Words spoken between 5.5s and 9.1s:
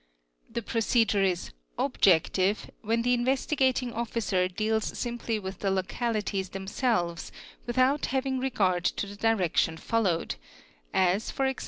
the localities themselves without having regard to